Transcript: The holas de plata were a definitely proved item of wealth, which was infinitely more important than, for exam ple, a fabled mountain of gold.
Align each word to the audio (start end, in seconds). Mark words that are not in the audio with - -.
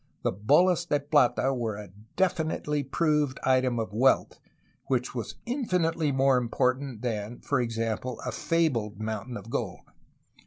The 0.23 0.31
holas 0.33 0.87
de 0.89 0.99
plata 0.99 1.53
were 1.53 1.75
a 1.75 1.91
definitely 2.15 2.81
proved 2.83 3.39
item 3.43 3.79
of 3.79 3.93
wealth, 3.93 4.39
which 4.87 5.13
was 5.13 5.35
infinitely 5.45 6.11
more 6.11 6.39
important 6.39 7.03
than, 7.03 7.39
for 7.41 7.61
exam 7.61 7.99
ple, 7.99 8.19
a 8.25 8.31
fabled 8.31 8.99
mountain 8.99 9.37
of 9.37 9.51
gold. 9.51 9.81